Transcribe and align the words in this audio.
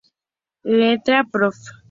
Letra: 0.63 1.23
Prof. 1.25 1.57